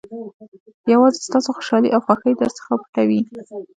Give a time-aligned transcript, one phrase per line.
[0.93, 3.21] یوازې ستاسو خوشالۍ او خوښۍ درڅخه پټوي.